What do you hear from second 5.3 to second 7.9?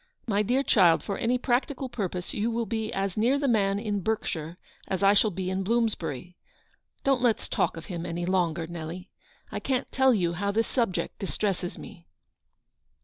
in Blooinsbury. Don't let's talk of